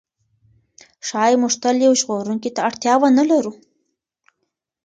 [1.07, 3.53] ښایي موږ تل یو ژغورونکي ته اړتیا ونه لرو.